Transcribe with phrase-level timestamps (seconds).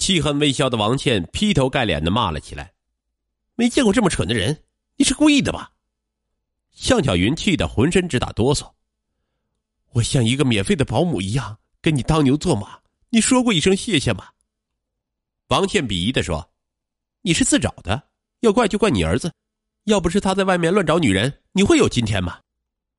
[0.00, 2.72] 气恨未消的王倩劈头盖脸的骂了起来
[3.54, 4.64] ：“没见过这么蠢的人！
[4.96, 5.72] 你是故意的吧？”
[6.72, 8.72] 向巧云气得浑身直打哆嗦。
[9.92, 14.30] 我像一个免费的保姆一样跟你当牛做马，你说过一声谢谢吗？
[15.48, 16.50] 王倩鄙夷的说
[17.20, 18.08] ：“你是自找的，
[18.40, 19.30] 要怪就怪你儿子。
[19.84, 22.40] 要不是他在外面乱找女人，你会有今天吗？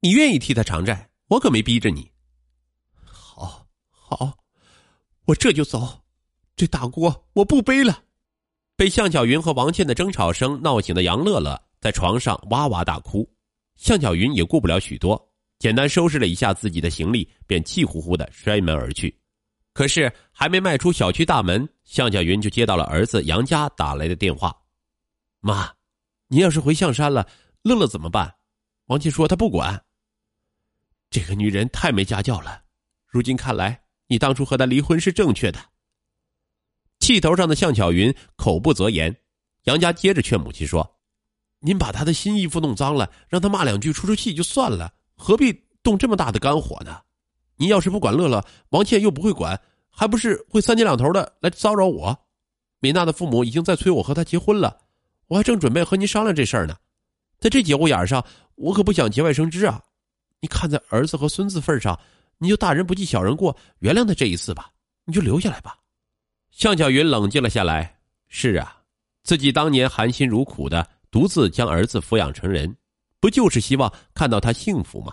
[0.00, 2.10] 你愿意替他偿债，我可没逼着你。”
[3.02, 4.36] 好，好，
[5.24, 6.02] 我这就走。
[6.60, 8.02] 这大锅我不背了。
[8.76, 13.26] 被向小云和王倩的争吵声闹醒的杨乐乐在床上哇哇大哭。
[13.76, 15.18] 向小云也顾不了许多，
[15.58, 19.18] 简单收拾了一下自己的行李，便气呼呼的摔门而去。
[19.72, 24.54] 可是还没迈出小区大门，向小云就接到了儿子杨家打来的电话
[25.40, 25.72] ：“妈，
[26.28, 27.26] 您要是回象山了，
[27.62, 28.34] 乐乐怎么办？”
[28.88, 29.82] 王倩说：“她不管。”
[31.08, 32.64] 这个女人太没家教了。
[33.06, 35.58] 如今看来，你当初和她离婚是正确的。
[37.12, 39.14] 气头上的向巧云口不择言，
[39.64, 40.88] 杨家接着劝母亲说
[41.58, 45.52] ：“您把他的新衣服弄脏了，让他骂两句出出气就算了，何必
[45.82, 47.00] 动这么大的肝火呢？
[47.56, 52.16] 您要是不管乐乐，王倩又不会管，还不是会三天两头的来骚扰我？
[52.78, 54.78] 米娜的父母已经在催我和他结婚了，
[55.26, 56.76] 我还正准备和您商量这事儿呢。
[57.40, 58.24] 在这节骨眼上，
[58.54, 59.82] 我可不想节外生枝啊！
[60.40, 61.98] 你看在儿子和孙子份上，
[62.38, 64.70] 你就大人不计小人过，原谅他这一次吧，
[65.06, 65.76] 你就留下来吧。”
[66.50, 67.98] 向巧云冷静了下来。
[68.28, 68.76] 是啊，
[69.22, 72.76] 自己当年含辛茹苦的独自将儿子抚养成人，
[73.18, 75.12] 不就是希望看到他幸福吗？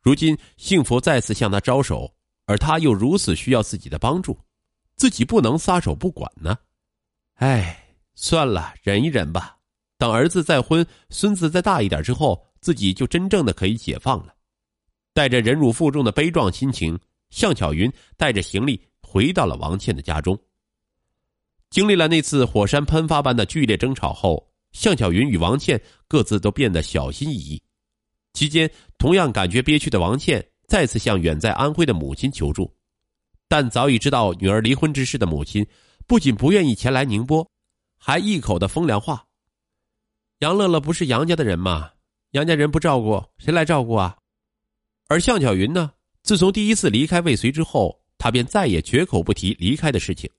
[0.00, 2.12] 如今幸福再次向他招手，
[2.46, 4.36] 而他又如此需要自己的帮助，
[4.96, 6.58] 自己不能撒手不管呢。
[7.34, 9.56] 哎，算了，忍一忍吧。
[9.96, 14.34] 等儿子再婚，孙子再大一点之后，自己就真正的可以解放了。
[15.14, 16.98] 带着忍辱负重的悲壮心情，
[17.30, 20.36] 向巧云带着行李回到了王倩的家中。
[21.72, 27.62] 经历了那次火山喷发般的剧烈争吵后，向巧云与王倩各自都变得小心翼翼。
[28.34, 32.70] 期间，同样感觉憋屈的王倩再次向远在安徽的母亲求助，
[33.48, 35.66] 但早已知道女儿离婚之事的母亲，
[36.06, 37.50] 不仅不愿意前来宁波，
[37.96, 39.24] 还一口的风凉话
[40.40, 41.90] ：“杨乐乐不是杨家的人吗？
[42.32, 44.14] 杨家人不照顾，谁来照顾啊？”
[45.08, 45.90] 而向巧云呢，
[46.22, 50.30] 自从第一次离开未遂之后，她便再也绝口不提离开的事情。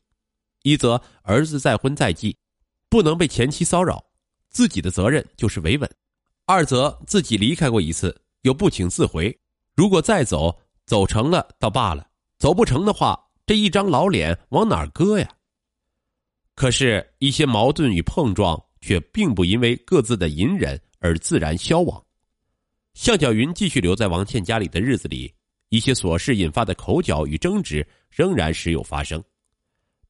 [0.64, 2.36] 一则儿子再婚在即，
[2.90, 4.04] 不能被前妻骚扰，
[4.50, 5.88] 自己的责任就是维稳；
[6.46, 9.38] 二则自己离开过一次，又不请自回，
[9.76, 12.08] 如果再走，走成了倒罢了，
[12.38, 15.30] 走不成的话，这一张老脸往哪儿搁呀？
[16.56, 22.02] 可是，一些矛盾与碰撞却并不因为各自的隐忍而自然消亡。
[22.94, 25.34] 向小云继续留在王倩家里的日子里，
[25.70, 29.22] 一些琐事引发的口角与争执仍然时有发生。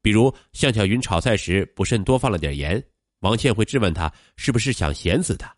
[0.04, 2.84] 比如向巧云炒菜时不慎多放了点盐，
[3.20, 5.48] 王倩会质问他是不是想咸死他；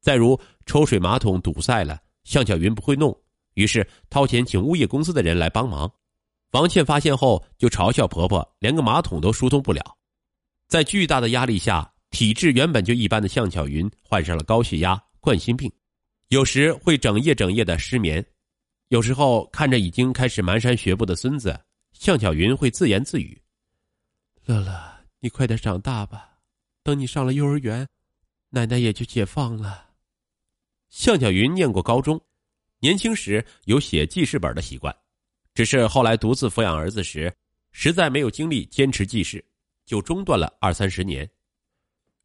[0.00, 3.12] 再如抽水马桶堵塞了，向巧云不会弄，
[3.54, 5.92] 于是掏钱请物业公司的人来帮忙。
[6.52, 9.82] 王倩发现后就嘲笑婆婆连个马桶都疏通不了。
[10.68, 15.68] 在巨大的压力下，体质原本就一般的向巧云患上了高血压、冠心病，
[16.28, 18.24] 有时会整夜整夜的失眠。
[18.90, 21.58] 有时候看着已经开始蹒跚学步的孙子，
[21.92, 23.36] 向巧云会自言自语。
[24.46, 26.36] 乐乐，你快点长大吧，
[26.82, 27.88] 等你上了幼儿园，
[28.50, 29.92] 奶奶也就解放了。
[30.90, 32.20] 向小云念过高中，
[32.78, 34.94] 年轻时有写记事本的习惯，
[35.54, 37.34] 只是后来独自抚养儿子时，
[37.72, 39.42] 实在没有精力坚持记事，
[39.86, 41.28] 就中断了二三十年。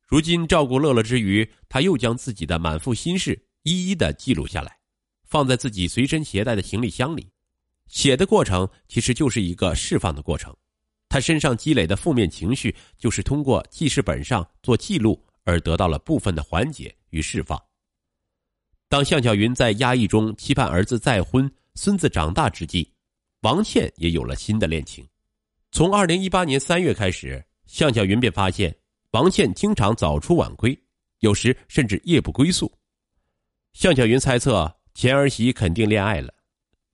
[0.06, 4.78] 如今照顾乐乐之余，他又将自己的满腹心事一一的记录下来，
[5.24, 7.32] 放在自己随身携带的行李箱里。
[7.88, 10.54] 写的过程其实就是一个释放的过程。
[11.10, 17.60] 他身上积累的负面情绪，就是通过记事本上做记录而得到了部分的缓解与释放。
[18.88, 22.92] 当向巧云在压抑中期盼儿子再婚、孙子长大之际，
[23.42, 25.08] 王倩也有了新的恋情。
[25.72, 28.76] 从二零一八年三月开始，向巧云便发现
[29.12, 30.80] 王倩经常早出晚归，
[31.20, 32.72] 有时甚至夜不归宿。
[33.74, 36.34] 向巧云猜测前儿媳肯定恋爱了。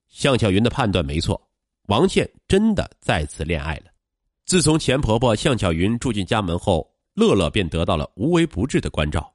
[0.08, 1.50] 向巧云的判断没错，
[1.88, 3.95] 王倩真的再次恋爱了。
[4.46, 9.34] 自从钱婆婆向巧云住进家门后，乐乐便得到了无微不至的关照，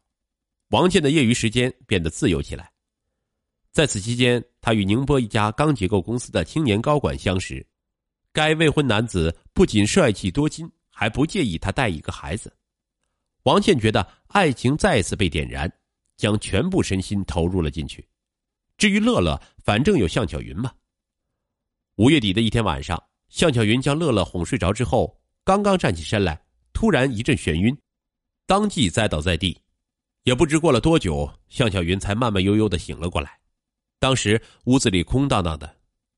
[0.69, 2.71] 王倩的业余时间变得自由起来。
[3.73, 7.65] 在此期间，他与宁波一家钢结构公司的青年高管相识，
[8.31, 12.55] 该未婚男子不仅帅气多金，还不介意他带一个孩子。
[13.43, 15.69] 王倩觉得爱情再次被点燃，
[16.15, 18.07] 将全部身心投入了进去。
[18.77, 20.71] 至于乐乐，反正有向巧云嘛。
[21.97, 22.97] 五月底的一天晚上。
[23.31, 26.39] 向巧云将乐乐哄睡着之后，刚刚站起身来，
[26.73, 27.75] 突然一阵眩晕，
[28.45, 29.57] 当即栽倒在地。
[30.23, 33.39] 也不知过了多久，向小云才慢慢悠悠的醒了过来。
[33.97, 35.75] 当时屋子里空荡荡的，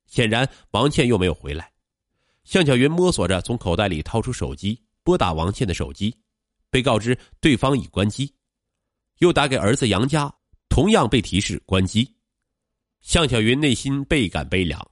[0.08, 1.72] 显然王倩又没有回来。
[2.44, 6.14] 向小云摸索着从口袋里掏出手机，拨打王倩的手机，
[6.70, 8.34] 被告知对方已关机，
[9.20, 10.34] 又打给儿子杨家，
[10.68, 12.12] 同样被提示关机。
[13.02, 14.86] 向小云内心倍感悲凉，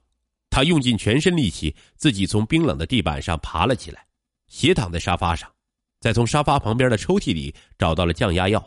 [0.52, 4.06] 他用尽全身力气，自己从冰冷的地板上爬了起来，
[4.48, 5.50] 斜躺在沙发上，
[5.98, 8.62] 再从沙发旁边的抽屉里找到了降压药。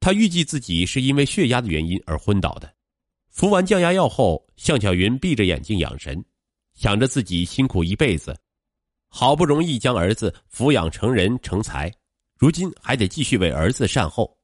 [0.00, 2.74] 他预计自己是因为血压的原因而昏倒的。
[3.28, 6.24] 服完降压药后，向小云闭着眼睛养神。
[6.72, 8.34] 想着自己辛苦一辈子，
[9.10, 11.92] 好不容易将儿子抚养成人成才，
[12.38, 14.34] 如今还得继续为儿子善后，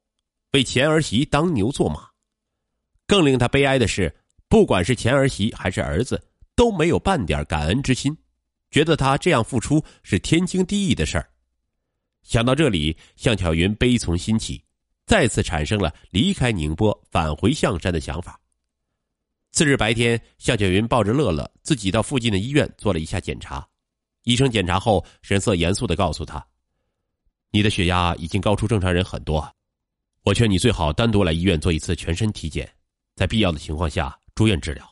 [0.52, 2.06] 为前儿媳当牛做马。
[3.06, 4.14] 更令他悲哀的是，
[4.50, 6.22] 不管是前儿媳还是儿子，
[6.58, 8.18] 都没有半点感恩之心，
[8.72, 11.30] 觉得他这样付出是天经地义的事儿。
[12.24, 14.60] 想到这里，向巧云悲从心起，
[15.06, 18.40] 再次产生了离开宁波返回象山的想法。
[19.52, 23.64] 次日白天，向小云抱着乐乐自己到附近的医院做了一下检查。
[24.24, 26.44] 医生检查后，神色严肃的告诉他
[27.52, 29.48] ：“你的血压已经高出正常人很多，
[30.24, 32.68] 我劝你最好单独来医院做一次全身体检，
[33.14, 34.84] 在必要的情况下住院治疗。”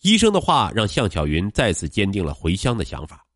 [0.00, 3.26] 医生的话让向巧云再次坚定了回乡的想法。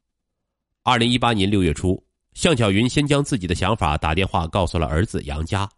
[0.83, 2.03] 二零一八年六月初，
[2.35, 5.69] 向巧云先将自己的想法打电话告诉了儿子杨家。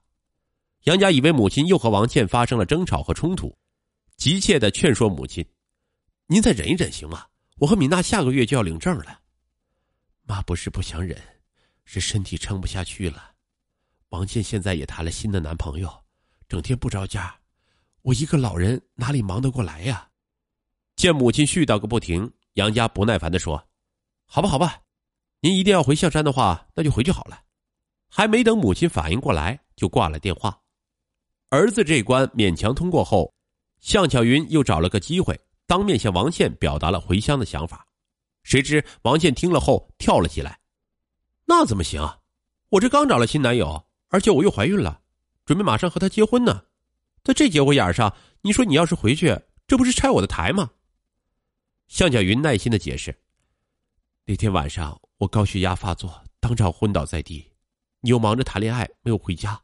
[0.84, 3.56] 杨家以为母亲又和王倩发生了争吵和冲突。
[4.16, 5.44] 急切的劝说母亲
[6.28, 7.26] ：“您再忍一忍行吗？
[7.56, 9.20] 我和米娜下个月就要领证了。”
[10.22, 11.20] 妈不是不想忍，
[11.84, 13.32] 是身体撑不下去了。
[14.10, 15.92] 王倩现在也谈了新的男朋友，
[16.48, 17.34] 整天不着家，
[18.02, 20.08] 我一个老人哪里忙得过来呀？
[21.04, 23.62] 见母亲絮叨个不停，杨家不耐烦的说
[24.24, 24.80] ：“好吧，好吧，
[25.40, 27.42] 您一定要回象山的话，那就回去好了。”
[28.08, 30.58] 还没等母亲反应过来，就挂了电话。
[31.50, 33.30] 儿子这关勉强通过后。
[33.80, 37.86] 向巧云又找了个机会，当面向王倩表达了回乡的想法。
[38.42, 40.58] 谁知王倩听了后跳了起来
[41.44, 42.18] ：“那怎么行啊？
[42.70, 45.02] 我这刚找了新男友，而且我又怀孕了，
[45.44, 46.62] 准备马上和他结婚呢。
[47.22, 48.10] 在这节骨眼上，
[48.40, 50.70] 你说你要是回去，这不是拆我的台吗？”
[51.88, 53.16] 向小云耐心的解释
[54.24, 57.44] ：“那天晚上我高血压发作，当场昏倒在地，
[58.00, 59.60] 你又忙着谈恋爱，没有回家。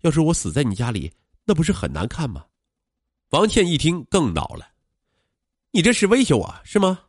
[0.00, 1.12] 要是我死在你家里，
[1.44, 2.44] 那不是很难看吗？”
[3.30, 4.68] 王倩一听更恼了
[5.72, 7.00] ：“你这是威胁我是吗？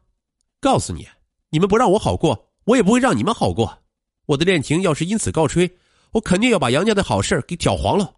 [0.59, 1.07] 告诉你，
[1.49, 3.83] 你们不让我好过，我也不会让你们好过。
[4.25, 5.77] 我的恋情要是因此告吹，
[6.11, 8.15] 我肯定要把杨家的好事给搅黄了。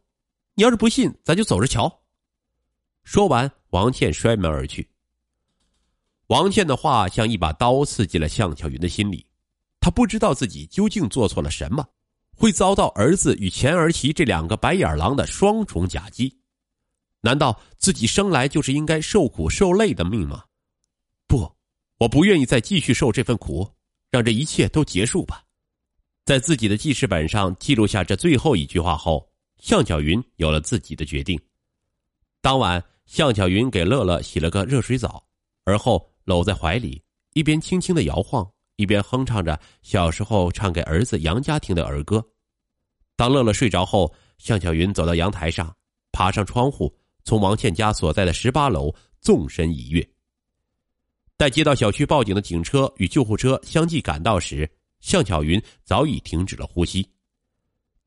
[0.54, 2.04] 你要是不信，咱就走着瞧。”
[3.04, 4.90] 说完，王倩摔门而去。
[6.28, 9.26] 王倩的话像一把刀刺进了向巧云的心里，
[9.80, 11.88] 她不知道自己究竟做错了什么，
[12.36, 16.38] 会遭到儿子与前儿媳这两个白眼狼的双重夹击。
[17.22, 20.44] 难道自己生来就是应该受苦受累的命吗？
[21.28, 21.50] 不，
[21.98, 23.70] 我不愿意再继续受这份苦，
[24.12, 25.44] 让这一切都结束吧。
[26.26, 29.28] 在自己的记事本上记录下这最后一句话后，
[29.60, 31.40] 向巧云有了自己的决定。
[32.42, 35.24] 当晚，向巧云给乐乐洗了个热水澡，
[35.64, 37.02] 而后搂在怀里，
[37.34, 38.46] 一边轻轻的摇晃，
[38.76, 42.22] 一边哼唱着小时候唱给儿子杨家听的儿歌。
[43.16, 45.74] 当乐乐睡着后，向巧云走到阳台上，
[46.12, 46.94] 爬上窗户。
[47.24, 50.08] 从王倩家所在的十八楼纵身一跃。
[51.36, 54.70] 待接到小区报警的警车与救护车相继赶到时，
[55.02, 57.06] 向巧云早已停止了呼吸。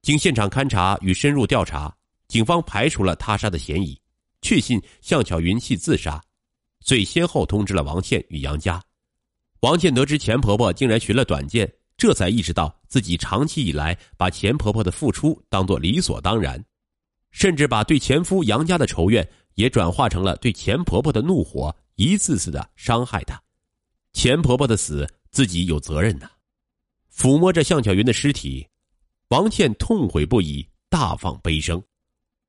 [0.01, 1.95] 经现场勘查与深入调查，
[2.29, 4.01] 警方排除了他杀的嫌疑，
[4.41, 6.19] 确信向巧云系自杀，
[6.81, 8.83] 遂先后通知了王倩与杨家。
[9.61, 16.63] 王倩得知钱婆婆竟然寻了短见，这才意识到自己长期以来把钱婆婆的付出当作理所当然。
[17.31, 23.41] 甚至把对前夫杨家的仇怨也转化成了对钱婆婆的怒火，一次次的伤害她。
[24.13, 26.29] 钱婆婆的死，自己有责任呐。
[27.15, 28.67] 抚摸着向巧云的尸体，
[29.29, 31.81] 王倩痛悔不已，大放悲声。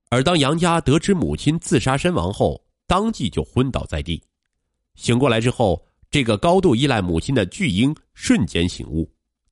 [0.09, 2.59] 而当杨家得知母亲自杀身亡后，
[2.91, 4.21] 当即就昏倒在地。
[4.95, 9.09] 醒过来之后，这个高度依赖母亲的巨婴瞬间醒悟，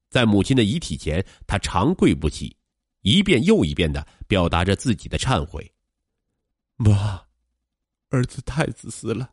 [0.09, 2.53] 在母亲的遗体前，他长跪不起。
[2.99, 5.71] 一遍又一遍的表达着自己的忏悔。
[6.75, 7.21] 妈，
[8.09, 9.31] 儿子太自私了，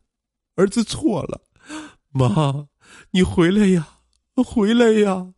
[0.55, 1.41] 儿子错了。
[2.11, 2.69] 妈，
[3.11, 3.99] 你回来呀，
[4.35, 5.33] 回来呀。